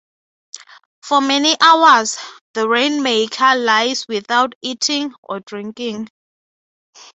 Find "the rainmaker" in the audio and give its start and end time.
2.55-3.53